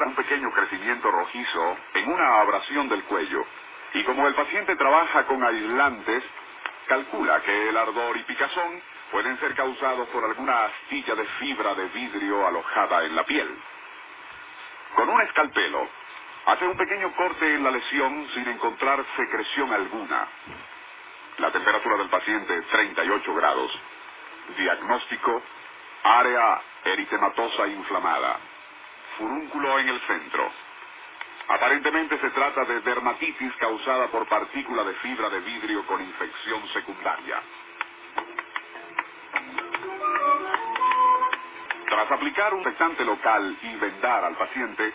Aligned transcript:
Un 0.00 0.14
pequeño 0.14 0.50
crecimiento 0.50 1.10
rojizo 1.10 1.76
en 1.94 2.10
una 2.10 2.40
abrasión 2.40 2.88
del 2.88 3.04
cuello 3.04 3.44
y 3.94 4.02
como 4.04 4.26
el 4.26 4.34
paciente 4.34 4.74
trabaja 4.76 5.24
con 5.26 5.42
aislantes, 5.44 6.24
calcula 6.86 7.40
que 7.42 7.68
el 7.68 7.76
ardor 7.76 8.16
y 8.16 8.22
picazón 8.24 8.82
pueden 9.12 9.38
ser 9.38 9.54
causados 9.54 10.08
por 10.08 10.24
alguna 10.24 10.64
astilla 10.64 11.14
de 11.14 11.24
fibra 11.38 11.74
de 11.74 11.86
vidrio 11.86 12.46
alojada 12.46 13.04
en 13.04 13.14
la 13.14 13.24
piel. 13.24 13.48
Con 14.96 15.08
un 15.08 15.20
escalpelo, 15.22 15.88
hace 16.46 16.66
un 16.66 16.76
pequeño 16.76 17.12
corte 17.14 17.54
en 17.54 17.62
la 17.62 17.70
lesión 17.70 18.28
sin 18.34 18.48
encontrar 18.48 19.04
secreción 19.16 19.72
alguna. 19.72 20.26
La 21.38 21.52
temperatura 21.52 21.96
del 21.96 22.08
paciente 22.08 22.62
38 22.62 23.34
grados. 23.34 23.70
Diagnóstico, 24.56 25.42
área 26.02 26.60
eritematosa 26.84 27.66
inflamada. 27.68 28.53
Furúnculo 29.18 29.78
en 29.78 29.88
el 29.88 30.00
centro. 30.02 30.50
Aparentemente 31.48 32.18
se 32.18 32.30
trata 32.30 32.64
de 32.64 32.80
dermatitis 32.80 33.54
causada 33.56 34.08
por 34.08 34.26
partícula 34.28 34.82
de 34.84 34.94
fibra 34.94 35.28
de 35.30 35.40
vidrio 35.40 35.86
con 35.86 36.00
infección 36.00 36.66
secundaria. 36.68 37.40
Tras 41.86 42.10
aplicar 42.10 42.52
un 42.54 42.60
infectante 42.60 43.04
local 43.04 43.56
y 43.62 43.76
vendar 43.76 44.24
al 44.24 44.36
paciente, 44.36 44.92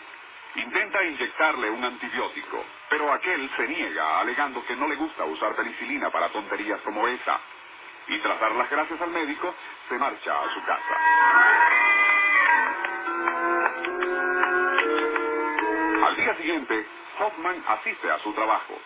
intenta 0.56 1.02
inyectarle 1.04 1.70
un 1.70 1.84
antibiótico, 1.84 2.64
pero 2.90 3.12
aquel 3.12 3.50
se 3.56 3.68
niega 3.68 4.20
alegando 4.20 4.64
que 4.66 4.76
no 4.76 4.88
le 4.88 4.96
gusta 4.96 5.24
usar 5.24 5.54
penicilina 5.54 6.10
para 6.10 6.28
tonterías 6.30 6.80
como 6.82 7.06
esa. 7.08 7.40
Y 8.08 8.18
tras 8.18 8.40
dar 8.40 8.52
las 8.52 8.68
gracias 8.68 9.00
al 9.00 9.10
médico, 9.10 9.54
se 9.88 9.96
marcha 9.98 10.40
a 10.40 10.52
su 10.52 10.64
casa. 10.64 11.59
Día 16.30 16.36
siguiente, 16.36 16.86
Hoffman 17.18 17.64
asiste 17.66 18.10
a 18.10 18.18
su 18.20 18.32
trabajo. 18.32 18.78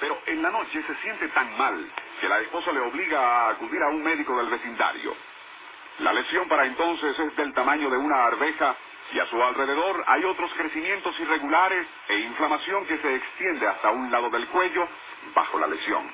Pero 0.00 0.18
en 0.26 0.42
la 0.42 0.50
noche 0.50 0.82
se 0.86 0.94
siente 0.96 1.28
tan 1.28 1.56
mal 1.58 1.90
que 2.20 2.28
la 2.28 2.40
esposa 2.40 2.72
le 2.72 2.80
obliga 2.80 3.20
a 3.20 3.50
acudir 3.50 3.82
a 3.82 3.88
un 3.88 4.02
médico 4.02 4.36
del 4.38 4.48
vecindario. 4.48 5.14
La 5.98 6.12
lesión 6.12 6.48
para 6.48 6.64
entonces 6.64 7.18
es 7.18 7.36
del 7.36 7.52
tamaño 7.52 7.90
de 7.90 7.96
una 7.96 8.24
arveja 8.26 8.76
y 9.12 9.18
a 9.18 9.26
su 9.26 9.42
alrededor 9.42 10.04
hay 10.06 10.24
otros 10.24 10.52
crecimientos 10.54 11.18
irregulares 11.18 11.86
e 12.08 12.18
inflamación 12.20 12.86
que 12.86 12.98
se 12.98 13.16
extiende 13.16 13.66
hasta 13.66 13.90
un 13.90 14.10
lado 14.10 14.30
del 14.30 14.46
cuello 14.48 14.88
bajo 15.34 15.58
la 15.58 15.66
lesión. 15.66 16.10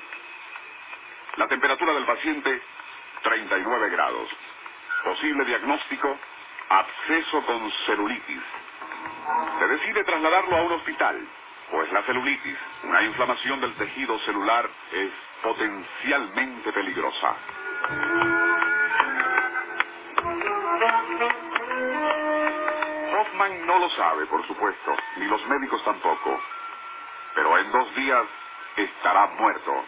La 1.37 1.47
temperatura 1.47 1.93
del 1.93 2.05
paciente, 2.05 2.61
39 3.21 3.89
grados. 3.91 4.29
Posible 5.03 5.45
diagnóstico, 5.45 6.17
absceso 6.69 7.45
con 7.45 7.71
celulitis. 7.85 8.41
Se 9.59 9.67
decide 9.67 10.03
trasladarlo 10.03 10.57
a 10.57 10.61
un 10.63 10.71
hospital, 10.73 11.27
pues 11.71 11.91
la 11.91 12.03
celulitis, 12.03 12.57
una 12.83 13.01
inflamación 13.03 13.61
del 13.61 13.73
tejido 13.75 14.19
celular, 14.19 14.69
es 14.91 15.11
potencialmente 15.41 16.71
peligrosa. 16.71 17.35
Hoffman 23.17 23.65
no 23.65 23.79
lo 23.79 23.89
sabe, 23.91 24.25
por 24.27 24.45
supuesto, 24.47 24.95
ni 25.17 25.25
los 25.25 25.45
médicos 25.47 25.83
tampoco. 25.83 26.39
Pero 27.33 27.57
en 27.57 27.71
dos 27.71 27.95
días 27.95 28.25
estará 28.75 29.27
muerto. 29.27 29.85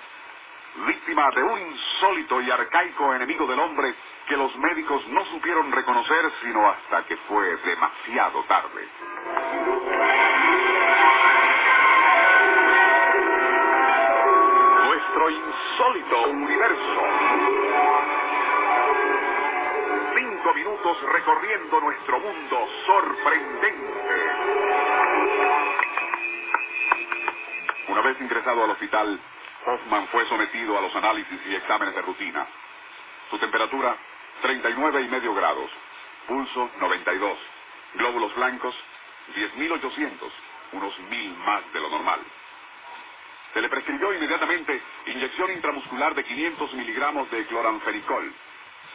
Víctima 0.88 1.30
de 1.32 1.44
un 1.44 1.60
insólito 1.60 2.42
y 2.42 2.52
arcaico 2.52 3.14
enemigo 3.14 3.46
del 3.48 3.60
hombre 3.60 3.96
que 4.28 4.36
los 4.36 4.56
médicos 4.58 5.08
no 5.08 5.26
supieron 5.26 5.72
reconocer 5.72 6.32
sino 6.42 6.68
hasta 6.70 7.06
que 7.06 7.16
fue 7.16 7.56
demasiado 7.58 8.44
tarde. 8.44 8.88
Nuestro 14.86 15.30
insólito 15.30 16.28
universo. 16.30 17.02
Cinco 20.18 20.54
minutos 20.54 20.98
recorriendo 21.14 21.80
nuestro 21.82 22.20
mundo 22.20 22.68
sorprendente. 22.86 23.88
Una 27.88 28.02
vez 28.02 28.20
ingresado 28.20 28.64
al 28.66 28.72
hospital, 28.72 29.20
Hoffman 29.66 30.08
fue 30.10 30.26
sometido 30.28 30.78
a 30.78 30.82
los 30.82 30.94
análisis 30.96 31.40
y 31.46 31.56
exámenes 31.56 31.96
de 31.96 32.02
rutina. 32.02 32.46
Su 33.30 33.38
temperatura, 33.38 33.96
39 34.42 35.02
y 35.02 35.08
medio 35.08 35.34
grados. 35.34 35.70
Pulso, 36.28 36.70
92. 36.80 37.38
Glóbulos 37.96 38.36
blancos, 38.36 38.76
10.800, 39.36 40.32
unos 40.74 41.00
mil 41.00 41.36
más 41.38 41.74
de 41.74 41.80
lo 41.80 41.90
normal. 41.90 42.20
Se 43.54 43.62
le 43.62 43.70
prescribió 43.70 44.14
inmediatamente 44.14 44.82
inyección 45.08 45.52
intramuscular 45.52 46.14
de 46.14 46.24
500 46.24 46.74
miligramos 46.74 47.32
de 47.32 47.46
cloranfenicol, 47.48 48.34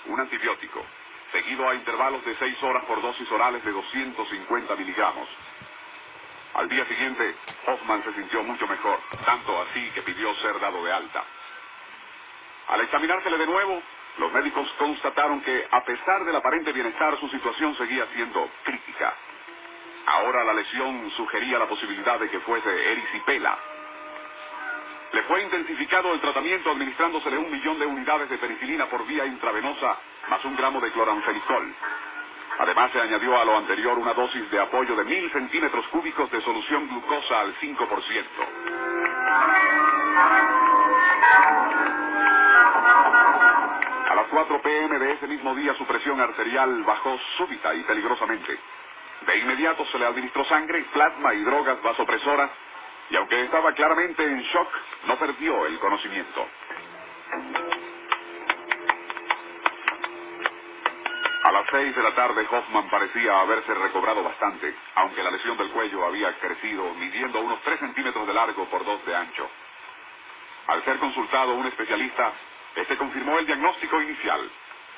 un 0.07 0.21
antibiótico, 0.21 0.85
seguido 1.33 1.69
a 1.69 1.75
intervalos 1.75 2.25
de 2.25 2.37
6 2.37 2.63
horas 2.63 2.85
por 2.85 3.01
dosis 3.01 3.31
orales 3.33 3.65
de 3.65 3.73
250 3.73 4.77
miligramos. 4.77 5.29
Al 6.55 6.69
día 6.69 6.85
siguiente, 6.87 7.35
Hoffman 7.67 8.05
se 8.05 8.13
sintió 8.15 8.43
mucho 8.43 8.67
mejor, 8.67 9.01
tanto 9.25 9.63
así 9.63 9.91
que 9.95 10.03
pidió 10.03 10.35
ser 10.37 10.61
dado 10.61 10.85
de 10.85 10.93
alta. 10.93 11.25
Al 12.69 12.81
examinársele 12.83 13.39
de 13.39 13.47
nuevo, 13.47 13.83
los 14.19 14.33
médicos 14.33 14.69
constataron 14.79 15.41
que, 15.43 15.67
a 15.71 15.85
pesar 15.85 16.25
del 16.25 16.37
aparente 16.37 16.73
bienestar, 16.73 17.19
su 17.19 17.29
situación 17.29 17.77
seguía 17.77 18.07
siendo 18.15 18.49
crítica. 18.65 19.15
Ahora 20.07 20.45
la 20.45 20.55
lesión 20.55 21.11
sugería 21.17 21.59
la 21.59 21.69
posibilidad 21.69 22.19
de 22.19 22.29
que 22.29 22.41
fuese 22.41 22.93
erisipela. 22.93 23.57
Le 25.13 25.23
fue 25.25 25.43
intensificado 25.43 26.13
el 26.15 26.21
tratamiento 26.21 26.71
administrándosele 26.71 27.39
un 27.39 27.51
millón 27.51 27.79
de 27.79 27.87
unidades 27.87 28.29
de 28.31 28.39
penicilina 28.39 28.87
por 28.87 29.07
vía 29.07 29.27
intravenosa, 29.27 29.99
más 30.29 30.45
un 30.45 30.57
gramo 30.57 30.81
de 30.81 30.91
cloranfenicol. 30.91 31.75
Además 32.59 32.91
se 32.93 33.01
añadió 33.01 33.39
a 33.39 33.45
lo 33.45 33.57
anterior 33.57 33.99
una 33.99 34.15
dosis 34.15 34.51
de 34.51 34.61
apoyo 34.61 34.97
de 34.97 35.05
mil 35.05 35.31
centímetros 35.33 35.87
cúbicos 35.89 36.31
de 36.31 36.41
solución 36.43 36.89
glucosa 36.89 37.41
al 37.41 37.55
5%. 37.57 38.47
4 44.33 44.63
pm 44.63 44.99
de 44.99 45.13
ese 45.13 45.27
mismo 45.27 45.55
día 45.55 45.75
su 45.75 45.85
presión 45.85 46.19
arterial 46.19 46.83
bajó 46.85 47.19
súbita 47.37 47.75
y 47.75 47.83
peligrosamente. 47.83 48.59
De 49.27 49.37
inmediato 49.37 49.85
se 49.93 49.99
le 49.99 50.07
administró 50.07 50.43
sangre, 50.47 50.83
plasma 50.85 51.35
y 51.35 51.43
drogas 51.43 51.83
vasopresoras 51.83 52.51
y 53.11 53.17
aunque 53.17 53.43
estaba 53.43 53.75
claramente 53.75 54.25
en 54.25 54.41
shock, 54.41 54.69
no 55.07 55.19
perdió 55.19 55.67
el 55.67 55.79
conocimiento. 55.79 56.49
A 61.45 61.53
las 61.53 61.67
seis 61.71 61.95
de 61.95 62.03
la 62.03 62.15
tarde 62.15 62.47
Hoffman 62.51 62.89
parecía 62.89 63.39
haberse 63.39 63.75
recobrado 63.75 64.25
bastante, 64.25 64.75
aunque 64.95 65.23
la 65.23 65.31
lesión 65.31 65.59
del 65.59 65.71
cuello 65.73 66.07
había 66.07 66.33
crecido, 66.39 66.95
midiendo 66.95 67.39
unos 67.39 67.61
tres 67.65 67.81
centímetros 67.81 68.27
de 68.27 68.33
largo 68.33 68.65
por 68.71 68.83
dos 68.83 69.05
de 69.05 69.15
ancho. 69.15 69.51
Al 70.69 70.83
ser 70.85 70.99
consultado 70.99 71.55
un 71.55 71.67
especialista, 71.67 72.33
este 72.77 72.97
confirmó 72.97 73.39
el 73.39 73.47
diagnóstico 73.47 74.01
inicial, 74.01 74.51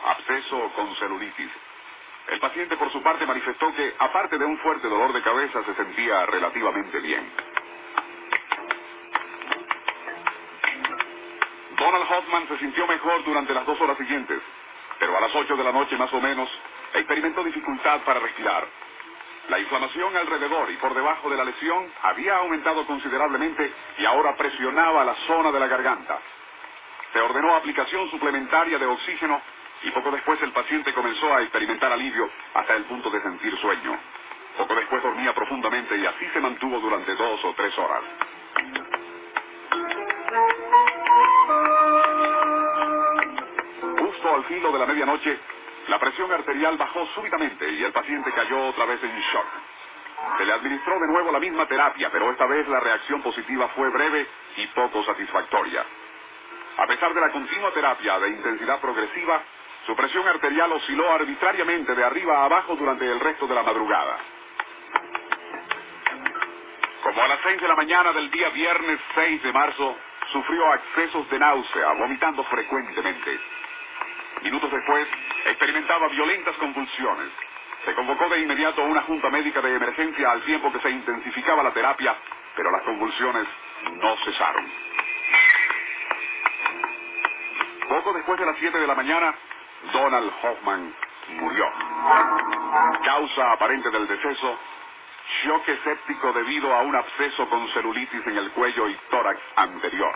absceso 0.05 0.73
con 0.75 0.95
celulitis. 0.97 1.51
El 2.29 2.41
paciente 2.41 2.77
por 2.77 2.91
su 2.91 3.03
parte 3.03 3.27
manifestó 3.27 3.75
que, 3.75 3.95
aparte 3.99 4.39
de 4.39 4.45
un 4.45 4.59
fuerte 4.59 4.89
dolor 4.89 5.13
de 5.13 5.23
cabeza, 5.23 5.63
se 5.65 5.75
sentía 5.75 6.25
relativamente 6.27 6.99
bien. 7.01 7.31
Donald 11.77 12.07
Hoffman 12.09 12.49
se 12.49 12.59
sintió 12.59 12.87
mejor 12.87 13.25
durante 13.25 13.53
las 13.53 13.67
dos 13.67 13.81
horas 13.81 13.99
siguientes, 13.99 14.41
pero 14.99 15.17
a 15.19 15.21
las 15.21 15.35
ocho 15.35 15.57
de 15.57 15.65
la 15.65 15.73
noche 15.73 15.97
más 15.97 16.13
o 16.15 16.21
menos 16.21 16.49
experimentó 16.95 17.43
dificultad 17.45 18.01
para 18.03 18.21
respirar. 18.21 18.67
La 19.49 19.59
inflamación 19.59 20.17
alrededor 20.17 20.71
y 20.71 20.77
por 20.77 20.95
debajo 20.95 21.29
de 21.29 21.37
la 21.37 21.45
lesión 21.45 21.93
había 22.03 22.37
aumentado 22.37 22.87
considerablemente 22.87 23.71
y 23.99 24.07
ahora 24.07 24.35
presionaba 24.37 25.05
la 25.05 25.15
zona 25.27 25.53
de 25.53 25.61
la 25.61 25.67
garganta. 25.67 26.19
Se 27.15 27.21
ordenó 27.21 27.55
aplicación 27.55 28.11
suplementaria 28.11 28.77
de 28.77 28.87
oxígeno 28.87 29.41
y 29.85 29.91
poco 29.93 30.11
después 30.11 30.43
el 30.43 30.51
paciente 30.51 30.93
comenzó 30.93 31.33
a 31.33 31.43
experimentar 31.43 31.93
alivio 31.93 32.29
hasta 32.55 32.75
el 32.75 32.83
punto 32.87 33.09
de 33.09 33.23
sentir 33.23 33.57
sueño. 33.59 33.97
Poco 34.59 34.75
después 34.75 35.01
dormía 35.01 35.33
profundamente 35.33 35.97
y 35.97 36.05
así 36.07 36.27
se 36.33 36.41
mantuvo 36.41 36.81
durante 36.81 37.15
dos 37.15 37.45
o 37.45 37.55
tres 37.55 37.79
horas. 37.79 38.03
Justo 44.01 44.35
al 44.35 44.45
filo 44.47 44.73
de 44.73 44.79
la 44.81 44.87
medianoche, 44.87 45.39
la 45.87 46.01
presión 46.01 46.33
arterial 46.33 46.77
bajó 46.77 47.07
súbitamente 47.15 47.71
y 47.75 47.85
el 47.85 47.93
paciente 47.93 48.33
cayó 48.33 48.71
otra 48.71 48.87
vez 48.87 49.01
en 49.05 49.21
shock. 49.21 49.47
Se 50.39 50.47
le 50.47 50.53
administró 50.53 50.99
de 50.99 51.07
nuevo 51.07 51.31
la 51.31 51.39
misma 51.39 51.67
terapia, 51.67 52.11
pero 52.11 52.33
esta 52.33 52.47
vez 52.47 52.67
la 52.67 52.81
reacción 52.81 53.23
positiva 53.23 53.69
fue 53.69 53.89
breve 53.91 54.27
y 54.57 54.67
poco 54.69 55.05
satisfactoria. 55.05 55.85
A 56.77 56.87
pesar 56.87 57.15
de 57.15 57.21
la 57.21 57.31
continua 57.31 57.73
terapia 57.73 58.19
de 58.19 58.31
intensidad 58.31 58.81
progresiva, 58.81 59.43
su 59.87 59.95
presión 59.95 60.27
arterial 60.27 60.73
osciló 60.73 61.13
arbitrariamente 61.13 61.95
de 61.95 62.05
arriba 62.05 62.39
a 62.39 62.45
abajo 62.47 62.75
durante 62.75 63.11
el 63.11 63.21
resto 63.21 63.47
de 63.47 63.55
la 63.55 63.63
madrugada. 63.63 64.19
Como 67.03 67.23
a 67.23 67.29
las 67.29 67.41
seis 67.45 67.61
de 67.61 67.69
la 67.69 67.77
mañana 67.77 68.13
del 68.13 68.31
día 68.31 68.49
viernes 68.49 68.99
6 69.15 69.43
de 69.43 69.53
marzo, 69.53 69.97
sufrió 70.33 70.73
accesos 70.73 71.29
de 71.31 71.39
náusea, 71.39 71.93
vomitando 71.93 72.43
frecuentemente. 72.45 73.39
Minutos 74.43 74.71
después, 74.73 75.07
experimentaba 75.47 76.09
violentas 76.09 76.57
convulsiones. 76.57 77.31
Se 77.85 77.95
convocó 77.95 78.29
de 78.31 78.41
inmediato 78.41 78.83
una 78.83 79.03
junta 79.03 79.31
médica 79.31 79.61
de 79.61 79.77
emergencia 79.77 80.31
al 80.31 80.43
tiempo 80.43 80.73
que 80.73 80.81
se 80.81 80.91
intensificaba 80.91 81.63
la 81.63 81.73
terapia, 81.73 82.17
pero 82.57 82.71
las 82.71 82.83
convulsiones 82.83 83.47
no 83.93 84.17
cesaron. 84.25 84.67
Poco 88.05 88.19
después 88.19 88.39
de 88.39 88.45
las 88.45 88.59
7 88.59 88.79
de 88.79 88.87
la 88.87 88.95
mañana, 88.95 89.35
Donald 89.91 90.31
Hoffman 90.43 90.95
murió. 91.41 91.65
Causa 93.03 93.53
aparente 93.53 93.91
del 93.91 94.07
deceso, 94.07 94.59
choque 95.43 95.75
séptico 95.83 96.31
debido 96.35 96.71
a 96.75 96.83
un 96.83 96.95
absceso 96.95 97.49
con 97.49 97.67
celulitis 97.73 98.27
en 98.27 98.37
el 98.37 98.51
cuello 98.51 98.91
y 98.91 98.95
tórax 99.09 99.41
anterior. 99.57 100.15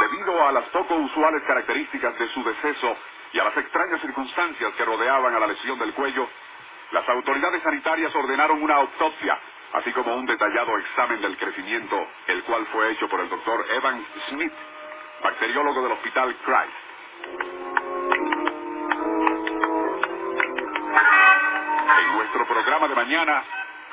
Debido 0.00 0.46
a 0.46 0.52
las 0.52 0.64
poco 0.68 0.94
usuales 0.94 1.42
características 1.42 2.16
de 2.16 2.28
su 2.28 2.44
deceso 2.44 2.96
y 3.32 3.40
a 3.40 3.44
las 3.44 3.56
extrañas 3.56 4.00
circunstancias 4.00 4.74
que 4.74 4.84
rodeaban 4.84 5.34
a 5.34 5.40
la 5.40 5.48
lesión 5.48 5.76
del 5.80 5.92
cuello, 5.92 6.28
las 6.92 7.06
autoridades 7.08 7.62
sanitarias 7.62 8.14
ordenaron 8.14 8.62
una 8.62 8.76
autopsia, 8.76 9.38
así 9.74 9.92
como 9.92 10.14
un 10.14 10.24
detallado 10.24 10.78
examen 10.78 11.20
del 11.20 11.36
crecimiento, 11.36 12.06
el 12.26 12.42
cual 12.44 12.66
fue 12.72 12.92
hecho 12.92 13.08
por 13.08 13.20
el 13.20 13.28
doctor 13.28 13.66
Evan 13.70 14.04
Smith, 14.28 14.52
bacteriólogo 15.22 15.82
del 15.82 15.92
Hospital 15.92 16.34
Christ. 16.44 16.88
En 21.98 22.16
nuestro 22.16 22.46
programa 22.46 22.88
de 22.88 22.94
mañana, 22.94 23.44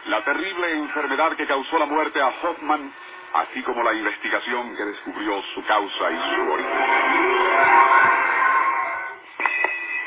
la 0.06 0.24
terrible 0.24 0.72
enfermedad 0.72 1.36
que 1.36 1.48
causó 1.48 1.78
la 1.78 1.88
muerte 1.88 2.22
a 2.22 2.28
Hoffman, 2.28 2.94
así 3.34 3.62
como 3.64 3.84
la 3.84 3.94
investigación 3.94 4.74
que 4.78 4.86
descubrió 4.86 5.42
su 5.54 5.66
causa 5.66 6.12
y 6.12 6.36
su 6.36 6.52
origen. 6.52 6.86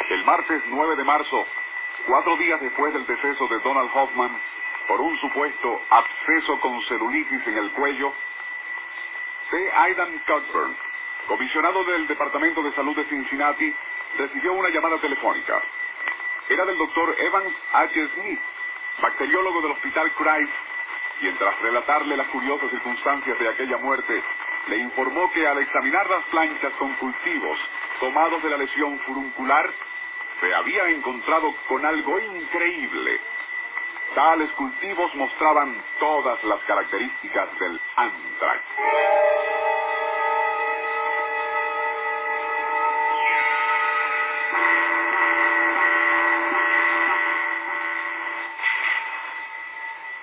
El 0.08 0.24
martes 0.24 0.62
9 0.68 0.96
de 0.96 1.04
marzo, 1.04 1.46
cuatro 2.08 2.38
días 2.38 2.58
después 2.62 2.92
del 2.94 3.06
deceso 3.06 3.46
de 3.48 3.58
Donald 3.58 3.90
Hoffman, 3.92 4.34
por 4.88 4.98
un 4.98 5.16
supuesto 5.20 5.82
absceso 5.90 6.58
con 6.60 6.82
celulitis 6.84 7.46
en 7.46 7.58
el 7.58 7.70
cuello, 7.72 8.14
C. 9.50 9.70
Aidan 9.72 10.18
Cockburn, 10.26 10.74
comisionado 11.26 11.84
del 11.84 12.06
Departamento 12.06 12.62
de 12.62 12.72
Salud 12.72 12.96
de 12.96 13.04
Cincinnati, 13.04 13.74
recibió 14.16 14.54
una 14.54 14.70
llamada 14.70 14.98
telefónica. 14.98 15.62
Era 16.48 16.64
del 16.64 16.78
doctor 16.78 17.14
Evans 17.18 17.54
H. 17.74 18.08
Smith, 18.14 18.40
bacteriólogo 19.02 19.60
del 19.60 19.72
Hospital 19.72 20.10
Christ, 20.12 20.52
quien 21.20 21.36
tras 21.36 21.60
relatarle 21.60 22.16
las 22.16 22.28
curiosas 22.28 22.70
circunstancias 22.70 23.38
de 23.38 23.48
aquella 23.50 23.76
muerte, 23.76 24.22
le 24.68 24.78
informó 24.78 25.30
que 25.30 25.46
al 25.46 25.58
examinar 25.58 26.08
las 26.08 26.24
planchas 26.26 26.72
con 26.78 26.94
cultivos 26.94 27.58
tomados 28.00 28.42
de 28.42 28.50
la 28.50 28.56
lesión 28.56 28.98
furuncular, 29.00 29.70
se 30.40 30.54
había 30.54 30.88
encontrado 30.88 31.54
con 31.68 31.84
algo 31.84 32.18
increíble. 32.18 33.20
Tales 34.14 34.50
cultivos 34.52 35.14
mostraban 35.14 35.82
todas 35.98 36.42
las 36.44 36.60
características 36.60 37.58
del 37.58 37.80
anthrax. 37.96 38.62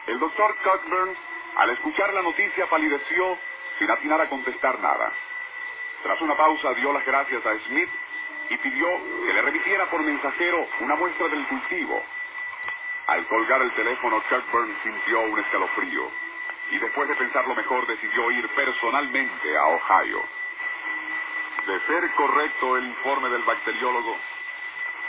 El 0.07 0.19
doctor 0.19 0.55
Cockburn, 0.63 1.15
al 1.57 1.69
escuchar 1.71 2.13
la 2.13 2.21
noticia, 2.21 2.67
palideció 2.69 3.37
sin 3.79 3.91
atinar 3.91 4.21
a 4.21 4.29
contestar 4.29 4.79
nada. 4.79 5.11
Tras 6.03 6.21
una 6.21 6.37
pausa, 6.37 6.73
dio 6.73 6.93
las 6.93 7.05
gracias 7.05 7.45
a 7.45 7.59
Smith 7.67 7.89
y 8.49 8.57
pidió 8.57 8.87
que 9.25 9.33
le 9.33 9.41
remitiera 9.41 9.89
por 9.89 10.01
mensajero 10.03 10.67
una 10.81 10.95
muestra 10.95 11.27
del 11.27 11.45
cultivo. 11.47 12.03
Al 13.07 13.25
colgar 13.27 13.61
el 13.61 13.71
teléfono, 13.73 14.21
Cockburn 14.29 14.75
sintió 14.83 15.21
un 15.21 15.39
escalofrío 15.39 16.09
y 16.71 16.79
después 16.79 17.07
de 17.07 17.15
pensarlo 17.15 17.55
mejor 17.55 17.85
decidió 17.87 18.31
ir 18.31 18.47
personalmente 18.49 19.57
a 19.57 19.67
Ohio. 19.67 20.23
De 21.67 21.79
ser 21.87 22.11
correcto 22.13 22.77
el 22.77 22.85
informe 22.85 23.29
del 23.29 23.43
bacteriólogo, 23.43 24.15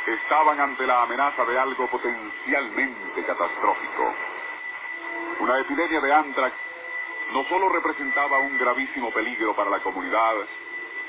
estaban 0.07 0.61
ante 0.61 0.87
la 0.87 1.03
amenaza 1.03 1.45
de 1.45 1.59
algo 1.59 1.87
potencialmente 1.89 3.25
catastrófico. 3.25 4.15
Una 5.41 5.59
epidemia 5.59 6.01
de 6.01 6.13
anthrax 6.13 6.57
no 7.33 7.45
solo 7.45 7.69
representaba 7.69 8.39
un 8.39 8.57
gravísimo 8.59 9.11
peligro 9.11 9.55
para 9.55 9.71
la 9.71 9.81
comunidad, 9.81 10.35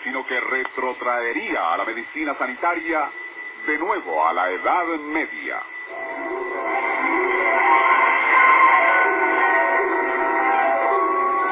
sino 0.07 0.25
que 0.25 0.39
retrotraería 0.39 1.73
a 1.73 1.75
la 1.75 1.83
medicina 1.83 2.33
sanitaria 2.37 3.11
de 3.65 3.77
nuevo 3.77 4.25
a 4.25 4.31
la 4.31 4.49
Edad 4.51 4.85
Media. 4.99 5.61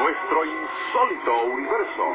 Nuestro 0.00 0.44
insólito 0.46 1.42
universo. 1.44 2.14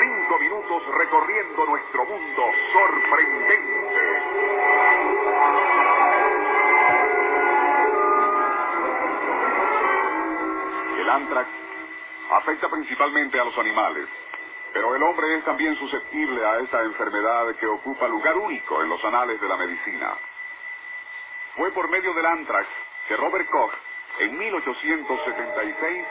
Cinco 0.00 0.38
minutos 0.38 0.82
recorriendo 0.94 1.66
nuestro 1.66 2.04
mundo 2.04 2.44
sorprendente. 2.72 4.22
El 11.00 11.10
anthrax 11.10 11.69
afecta 12.30 12.68
principalmente 12.68 13.38
a 13.40 13.44
los 13.44 13.56
animales, 13.58 14.08
pero 14.72 14.94
el 14.94 15.02
hombre 15.02 15.36
es 15.36 15.44
también 15.44 15.76
susceptible 15.76 16.44
a 16.44 16.58
esta 16.60 16.82
enfermedad 16.82 17.54
que 17.56 17.66
ocupa 17.66 18.06
lugar 18.08 18.36
único 18.36 18.82
en 18.82 18.88
los 18.88 19.04
anales 19.04 19.40
de 19.40 19.48
la 19.48 19.56
medicina. 19.56 20.14
Fue 21.56 21.72
por 21.72 21.88
medio 21.88 22.14
del 22.14 22.26
anthrax 22.26 22.68
que 23.08 23.16
Robert 23.16 23.48
Koch, 23.50 23.72
en 24.20 24.38
1876, 24.38 26.06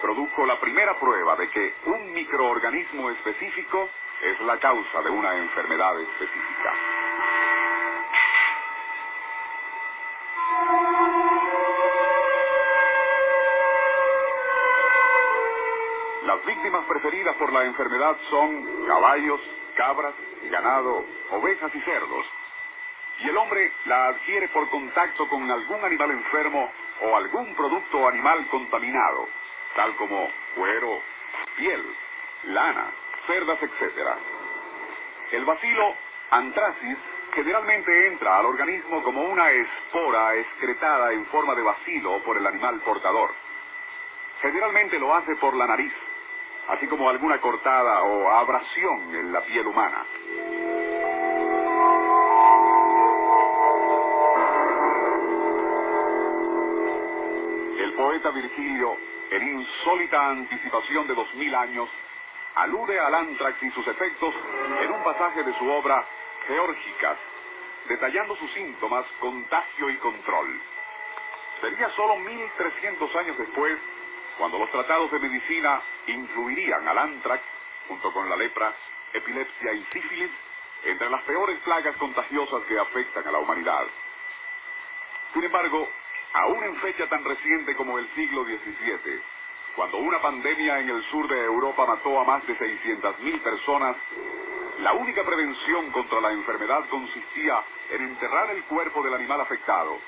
produjo 0.00 0.44
la 0.46 0.58
primera 0.58 0.98
prueba 0.98 1.36
de 1.36 1.48
que 1.50 1.74
un 1.86 2.12
microorganismo 2.12 3.10
específico 3.10 3.88
es 4.22 4.40
la 4.40 4.58
causa 4.58 5.02
de 5.02 5.10
una 5.10 5.36
enfermedad 5.36 6.00
específica. 6.00 6.91
Las 16.24 16.44
víctimas 16.44 16.84
preferidas 16.84 17.34
por 17.34 17.52
la 17.52 17.64
enfermedad 17.64 18.16
son 18.30 18.86
caballos, 18.86 19.40
cabras, 19.74 20.14
ganado, 20.44 21.04
ovejas 21.30 21.74
y 21.74 21.80
cerdos. 21.80 22.26
Y 23.18 23.28
el 23.28 23.36
hombre 23.36 23.72
la 23.86 24.06
adquiere 24.08 24.48
por 24.50 24.68
contacto 24.70 25.28
con 25.28 25.50
algún 25.50 25.84
animal 25.84 26.12
enfermo 26.12 26.70
o 27.02 27.16
algún 27.16 27.52
producto 27.56 28.06
animal 28.06 28.46
contaminado, 28.48 29.28
tal 29.74 29.96
como 29.96 30.30
cuero, 30.54 31.02
piel, 31.56 31.82
lana, 32.44 32.86
cerdas, 33.26 33.58
etc. 33.60 34.08
El 35.32 35.44
bacilo 35.44 35.96
anthracis 36.30 36.98
generalmente 37.34 38.06
entra 38.06 38.38
al 38.38 38.46
organismo 38.46 39.02
como 39.02 39.24
una 39.24 39.50
espora 39.50 40.36
excretada 40.36 41.12
en 41.12 41.26
forma 41.26 41.56
de 41.56 41.62
bacilo 41.62 42.22
por 42.22 42.36
el 42.36 42.46
animal 42.46 42.80
portador. 42.82 43.34
Generalmente 44.40 44.98
lo 44.98 45.14
hace 45.14 45.36
por 45.36 45.54
la 45.54 45.66
nariz, 45.66 45.92
así 46.68 46.86
como 46.86 47.08
alguna 47.08 47.40
cortada 47.40 48.02
o 48.02 48.30
abrasión 48.30 49.14
en 49.14 49.32
la 49.32 49.40
piel 49.42 49.66
humana. 49.66 50.04
El 57.78 57.92
poeta 57.94 58.30
Virgilio, 58.30 58.96
en 59.30 59.60
insólita 59.60 60.28
anticipación 60.28 61.08
de 61.08 61.14
dos 61.14 61.34
mil 61.34 61.54
años, 61.54 61.88
alude 62.54 62.98
al 63.00 63.14
antrax 63.14 63.62
y 63.62 63.70
sus 63.70 63.86
efectos 63.86 64.34
en 64.82 64.92
un 64.92 65.02
pasaje 65.02 65.42
de 65.42 65.54
su 65.58 65.68
obra 65.68 66.06
Geórgicas, 66.46 67.18
detallando 67.88 68.36
sus 68.36 68.52
síntomas, 68.52 69.06
contagio 69.20 69.90
y 69.90 69.96
control. 69.96 70.60
Sería 71.60 71.88
solo 71.90 72.16
1300 72.16 73.16
años 73.16 73.38
después 73.38 73.78
cuando 74.36 74.58
los 74.58 74.70
tratados 74.70 75.10
de 75.12 75.18
medicina 75.20 75.80
incluirían 76.06 76.86
al 76.86 76.98
antrax, 76.98 77.42
junto 77.88 78.12
con 78.12 78.28
la 78.28 78.36
lepra, 78.36 78.74
epilepsia 79.12 79.72
y 79.72 79.84
sífilis, 79.92 80.30
entre 80.84 81.08
las 81.10 81.22
peores 81.22 81.58
plagas 81.60 81.96
contagiosas 81.96 82.62
que 82.64 82.78
afectan 82.78 83.26
a 83.26 83.32
la 83.32 83.38
humanidad. 83.38 83.86
Sin 85.32 85.44
embargo, 85.44 85.88
aún 86.32 86.64
en 86.64 86.76
fecha 86.76 87.08
tan 87.08 87.24
reciente 87.24 87.76
como 87.76 87.98
el 87.98 88.08
siglo 88.14 88.44
XVII, 88.44 89.22
cuando 89.76 89.98
una 89.98 90.20
pandemia 90.20 90.80
en 90.80 90.90
el 90.90 91.02
sur 91.10 91.28
de 91.28 91.44
Europa 91.44 91.86
mató 91.86 92.20
a 92.20 92.24
más 92.24 92.46
de 92.46 92.58
600.000 92.58 93.40
personas, 93.42 93.96
la 94.80 94.92
única 94.94 95.24
prevención 95.24 95.90
contra 95.92 96.20
la 96.20 96.32
enfermedad 96.32 96.88
consistía 96.88 97.62
en 97.90 98.02
enterrar 98.02 98.50
el 98.50 98.64
cuerpo 98.64 99.02
del 99.02 99.14
animal 99.14 99.40
afectado, 99.40 99.98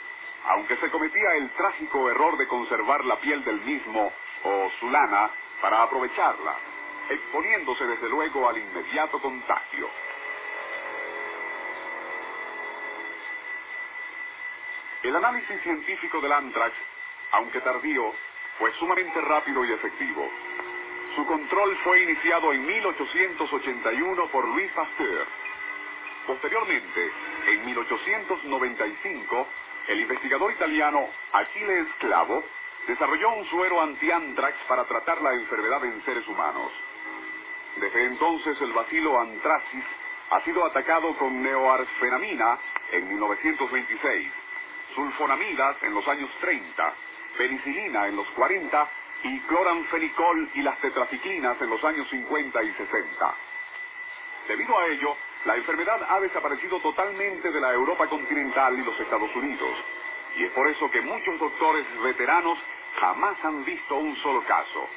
aunque 0.48 0.76
se 0.76 0.90
cometía 0.90 1.36
el 1.36 1.50
trágico 1.50 2.10
error 2.10 2.36
de 2.36 2.48
conservar 2.48 3.04
la 3.04 3.16
piel 3.20 3.44
del 3.44 3.60
mismo 3.60 4.12
o 4.42 4.70
su 4.80 4.90
lana 4.90 5.30
para 5.64 5.83
aprovecharla, 5.83 6.59
exponiéndose 7.09 7.87
desde 7.87 8.06
luego 8.11 8.47
al 8.47 8.59
inmediato 8.59 9.18
contagio. 9.18 9.88
El 15.02 15.16
análisis 15.16 15.59
científico 15.62 16.21
del 16.21 16.33
anthrax, 16.33 16.75
aunque 17.33 17.62
tardío, 17.62 18.12
fue 18.59 18.75
sumamente 18.75 19.18
rápido 19.23 19.64
y 19.64 19.73
efectivo. 19.73 20.30
Su 21.16 21.25
control 21.25 21.75
fue 21.83 22.02
iniciado 22.02 22.52
en 22.52 22.66
1881 22.66 24.26
por 24.26 24.47
Louis 24.47 24.71
Pasteur. 24.73 25.26
Posteriormente, 26.26 27.11
en 27.47 27.64
1895, 27.64 29.49
el 29.88 30.00
investigador 30.00 30.52
italiano 30.52 31.09
Achille 31.33 31.80
Esclavo 31.88 32.44
desarrolló 32.86 33.32
un 33.34 33.46
suero 33.46 33.80
anti-anthrax 33.82 34.56
para 34.68 34.84
tratar 34.84 35.20
la 35.22 35.34
enfermedad 35.34 35.84
en 35.84 36.04
seres 36.04 36.26
humanos. 36.28 36.70
Desde 37.76 38.04
entonces 38.04 38.60
el 38.60 38.72
bacilo 38.72 39.20
anthracis 39.20 39.84
ha 40.30 40.40
sido 40.42 40.64
atacado 40.64 41.16
con 41.16 41.42
neoarfenamina 41.42 42.58
en 42.92 43.08
1926 43.08 44.32
sulfonamidas 44.94 45.76
en 45.82 45.94
los 45.94 46.06
años 46.06 46.30
30, 46.40 46.94
penicilina 47.36 48.06
en 48.06 48.16
los 48.16 48.28
40 48.30 48.90
y 49.24 49.40
cloranfenicol 49.40 50.50
y 50.54 50.62
las 50.62 50.78
tetraciclinas 50.80 51.60
en 51.60 51.70
los 51.70 51.82
años 51.84 52.08
50 52.10 52.62
y 52.62 52.72
60. 52.72 53.34
Debido 54.48 54.78
a 54.78 54.86
ello, 54.86 55.16
la 55.46 55.56
enfermedad 55.56 56.00
ha 56.08 56.20
desaparecido 56.20 56.78
totalmente 56.80 57.50
de 57.50 57.60
la 57.60 57.72
Europa 57.72 58.06
continental 58.08 58.78
y 58.78 58.84
los 58.84 58.98
Estados 59.00 59.34
Unidos. 59.34 59.70
Y 60.36 60.44
es 60.44 60.50
por 60.52 60.68
eso 60.68 60.90
que 60.90 61.00
muchos 61.00 61.38
doctores 61.38 61.86
veteranos 62.02 62.58
jamás 63.00 63.36
han 63.44 63.64
visto 63.64 63.96
un 63.96 64.16
solo 64.22 64.42
caso. 64.44 64.88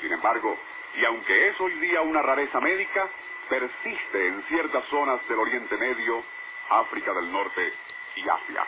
Sin 0.00 0.12
embargo, 0.12 0.56
y 0.94 1.04
aunque 1.04 1.48
es 1.48 1.60
hoy 1.60 1.74
día 1.74 2.02
una 2.02 2.22
rareza 2.22 2.60
médica, 2.60 3.08
persiste 3.48 4.28
en 4.28 4.42
ciertas 4.44 4.84
zonas 4.86 5.26
del 5.28 5.38
Oriente 5.38 5.76
Medio, 5.76 6.22
África 6.68 7.12
del 7.12 7.30
Norte 7.30 7.72
y 8.16 8.28
Asia. 8.28 8.66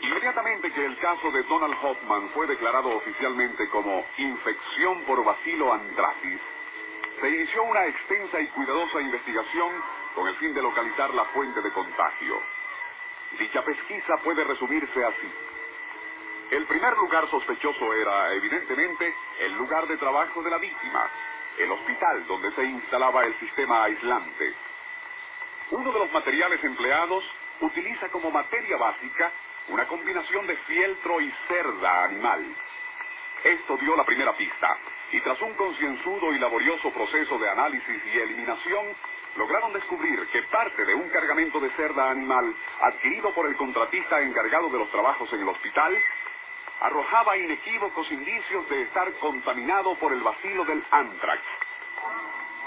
Inmediatamente 0.00 0.72
que 0.72 0.84
el 0.84 0.98
caso 0.98 1.30
de 1.30 1.42
Donald 1.44 1.76
Hoffman 1.82 2.30
fue 2.30 2.46
declarado 2.46 2.96
oficialmente 2.96 3.68
como 3.68 4.06
infección 4.16 5.02
por 5.04 5.22
bacilo 5.24 5.72
anthracis, 5.72 6.40
se 7.20 7.28
inició 7.28 7.62
una 7.62 7.86
extensa 7.86 8.40
y 8.40 8.46
cuidadosa 8.48 9.00
investigación 9.00 9.72
con 10.14 10.28
el 10.28 10.36
fin 10.36 10.54
de 10.54 10.62
localizar 10.62 11.12
la 11.14 11.24
fuente 11.26 11.60
de 11.60 11.72
contagio. 11.72 12.40
Dicha 13.38 13.62
pesquisa 13.64 14.16
puede 14.22 14.44
resumirse 14.44 15.04
así. 15.04 15.32
El 16.50 16.66
primer 16.66 16.96
lugar 16.96 17.28
sospechoso 17.30 17.92
era, 17.94 18.32
evidentemente, 18.34 19.14
el 19.40 19.54
lugar 19.54 19.86
de 19.88 19.96
trabajo 19.96 20.42
de 20.42 20.50
la 20.50 20.58
víctima, 20.58 21.10
el 21.58 21.70
hospital 21.72 22.26
donde 22.26 22.52
se 22.52 22.64
instalaba 22.64 23.24
el 23.24 23.38
sistema 23.40 23.84
aislante. 23.84 24.54
Uno 25.70 25.92
de 25.92 25.98
los 25.98 26.12
materiales 26.12 26.62
empleados 26.62 27.24
utiliza 27.60 28.08
como 28.10 28.30
materia 28.30 28.76
básica 28.76 29.32
una 29.68 29.86
combinación 29.86 30.46
de 30.46 30.56
fieltro 30.58 31.20
y 31.20 31.32
cerda 31.48 32.04
animal. 32.04 32.44
Esto 33.42 33.76
dio 33.78 33.96
la 33.96 34.04
primera 34.04 34.36
pista, 34.36 34.78
y 35.12 35.20
tras 35.20 35.40
un 35.40 35.54
concienzudo 35.54 36.32
y 36.32 36.38
laborioso 36.38 36.90
proceso 36.90 37.38
de 37.38 37.48
análisis 37.48 38.02
y 38.06 38.18
eliminación, 38.18 38.94
lograron 39.36 39.72
descubrir 39.72 40.26
que 40.28 40.42
parte 40.44 40.84
de 40.84 40.94
un 40.94 41.08
cargamento 41.10 41.60
de 41.60 41.70
cerda 41.70 42.10
animal 42.10 42.54
adquirido 42.80 43.32
por 43.34 43.46
el 43.46 43.56
contratista 43.56 44.20
encargado 44.20 44.68
de 44.68 44.78
los 44.78 44.90
trabajos 44.90 45.32
en 45.32 45.40
el 45.40 45.48
hospital 45.48 45.96
arrojaba 46.80 47.36
inequívocos 47.36 48.10
indicios 48.10 48.68
de 48.68 48.82
estar 48.82 49.12
contaminado 49.14 49.94
por 49.96 50.12
el 50.12 50.20
vacilo 50.20 50.64
del 50.64 50.84
anthrax. 50.90 51.42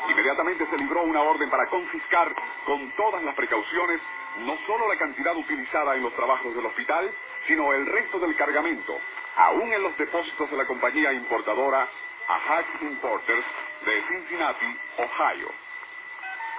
Inmediatamente 0.09 0.65
se 0.67 0.77
libró 0.77 1.03
una 1.03 1.21
orden 1.21 1.49
para 1.49 1.67
confiscar 1.67 2.33
con 2.65 2.91
todas 2.95 3.23
las 3.23 3.35
precauciones 3.35 4.01
no 4.39 4.57
solo 4.65 4.87
la 4.87 4.97
cantidad 4.97 5.35
utilizada 5.35 5.95
en 5.95 6.03
los 6.03 6.13
trabajos 6.13 6.55
del 6.55 6.65
hospital, 6.65 7.11
sino 7.47 7.73
el 7.73 7.85
resto 7.85 8.19
del 8.19 8.35
cargamento, 8.35 8.99
aún 9.35 9.73
en 9.73 9.83
los 9.83 9.97
depósitos 9.97 10.49
de 10.49 10.57
la 10.57 10.65
compañía 10.65 11.11
importadora 11.13 11.87
Ajax 12.27 12.81
Importers 12.81 13.45
de 13.85 14.03
Cincinnati, 14.07 14.77
Ohio. 14.97 15.66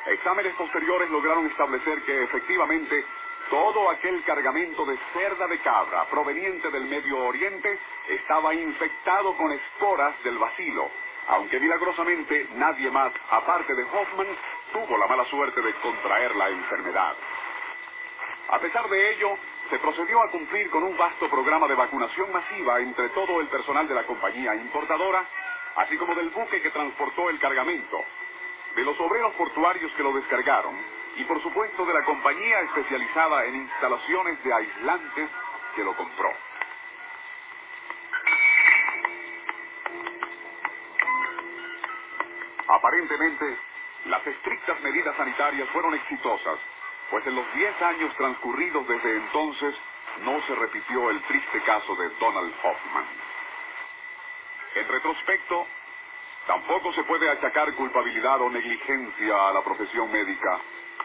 Exámenes 0.07 0.55
posteriores 0.55 1.11
lograron 1.11 1.47
establecer 1.47 2.03
que 2.03 2.23
efectivamente 2.23 3.05
todo 3.51 3.91
aquel 3.91 4.23
cargamento 4.25 4.85
de 4.85 4.99
cerda 5.13 5.47
de 5.47 5.59
cabra 5.61 6.05
proveniente 6.07 6.71
del 6.71 6.85
Medio 6.85 7.19
Oriente 7.25 7.79
estaba 8.09 8.55
infectado 8.55 9.37
con 9.37 9.53
esporas 9.53 10.23
del 10.23 10.39
vacilo, 10.39 10.91
aunque 11.29 11.61
milagrosamente 11.61 12.49
nadie 12.55 12.91
más, 12.91 13.13
aparte 13.31 13.75
de 13.75 13.83
Hoffman, 13.85 14.29
tuvo 14.73 14.99
la 14.99 15.07
mala 15.07 15.25
suerte 15.27 15.61
de 15.61 15.75
contraer 15.75 16.37
la 16.37 16.49
enfermedad. 16.51 17.17
A 18.51 18.59
pesar 18.59 18.89
de 18.89 19.13
ello, 19.13 19.37
se 19.71 19.79
procedió 19.79 20.23
a 20.23 20.31
cumplir 20.31 20.71
con 20.71 20.83
un 20.83 20.97
vasto 20.97 21.29
programa 21.29 21.69
de 21.69 21.75
vacunación 21.75 22.33
masiva 22.33 22.81
entre 22.81 23.11
todo 23.11 23.41
el 23.41 23.49
personal 23.49 23.87
de 23.87 23.95
la 23.95 24.05
compañía 24.05 24.55
importadora, 24.55 25.27
así 25.77 25.97
como 25.99 26.15
del 26.15 26.31
buque 26.31 26.63
que 26.63 26.71
transportó 26.71 27.29
el 27.29 27.39
cargamento, 27.39 28.03
de 28.79 28.85
los 28.85 29.01
obreros 29.01 29.35
portuarios 29.35 29.91
que 29.97 30.05
lo 30.05 30.13
descargaron 30.13 30.73
y 31.17 31.25
por 31.25 31.43
supuesto 31.43 31.85
de 31.85 31.93
la 31.93 32.05
compañía 32.05 32.61
especializada 32.61 33.45
en 33.47 33.57
instalaciones 33.57 34.45
de 34.45 34.55
aislantes 34.55 35.29
que 35.75 35.83
lo 35.83 35.97
compró. 35.97 36.33
Aparentemente, 42.69 43.59
las 44.05 44.25
estrictas 44.25 44.81
medidas 44.83 45.17
sanitarias 45.17 45.69
fueron 45.71 45.95
exitosas 45.95 46.61
pues 47.11 47.27
en 47.27 47.35
los 47.35 47.53
10 47.55 47.83
años 47.83 48.15
transcurridos 48.17 48.87
desde 48.87 49.17
entonces 49.17 49.75
no 50.21 50.41
se 50.47 50.55
repitió 50.55 51.11
el 51.11 51.21
triste 51.25 51.61
caso 51.63 51.97
de 51.97 52.11
Donald 52.21 52.55
Hoffman. 52.63 53.07
En 54.77 54.87
retrospecto, 54.87 55.67
tampoco 56.49 56.95
se 56.95 57.05
puede 57.05 57.29
achacar 57.29 57.75
culpabilidad 57.75 58.41
o 58.41 58.49
negligencia 58.49 59.49
a 59.49 59.53
la 59.53 59.63
profesión 59.63 60.11
médica, 60.11 60.59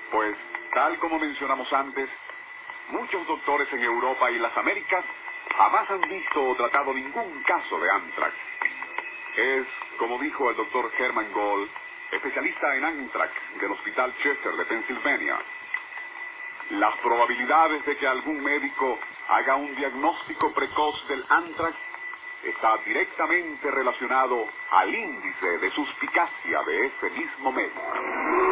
pues, 0.09 0.37
tal 0.73 0.97
como 0.99 1.19
mencionamos 1.19 1.71
antes, 1.73 2.09
muchos 2.87 3.27
doctores 3.27 3.71
en 3.73 3.83
Europa 3.83 4.31
y 4.31 4.39
las 4.39 4.55
Américas 4.57 5.03
jamás 5.57 5.91
han 5.91 6.01
visto 6.01 6.41
o 6.41 6.55
tratado 6.55 6.93
ningún 6.93 7.43
caso 7.43 7.77
de 7.77 7.91
anthrax. 7.91 8.33
Es, 9.35 9.67
como 9.97 10.17
dijo 10.17 10.49
el 10.49 10.55
doctor 10.55 10.89
Herman 10.97 11.33
Gold, 11.33 11.69
especialista 12.11 12.75
en 12.77 12.85
anthrax 12.85 13.33
del 13.59 13.71
Hospital 13.73 14.13
Chester 14.23 14.53
de 14.53 14.65
Pensilvania, 14.65 15.37
las 16.69 16.95
probabilidades 16.99 17.85
de 17.85 17.97
que 17.97 18.07
algún 18.07 18.41
médico 18.41 18.97
haga 19.27 19.57
un 19.57 19.75
diagnóstico 19.75 20.53
precoz 20.53 21.05
del 21.09 21.25
anthrax 21.27 21.75
está 22.43 22.77
directamente 22.85 23.69
relacionado 23.71 24.47
al 24.71 24.93
índice 24.93 25.57
de 25.59 25.71
suspicacia 25.71 26.63
de 26.63 26.85
ese 26.87 27.09
mismo 27.11 27.51
médico. 27.51 28.42